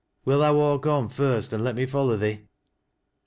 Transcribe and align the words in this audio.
Will 0.25 0.39
tha 0.39 0.51
walk 0.51 0.87
on 0.87 1.09
first 1.09 1.53
an' 1.53 1.63
let 1.63 1.75
me 1.75 1.85
follow 1.85 2.17
Mine?" 2.17 2.49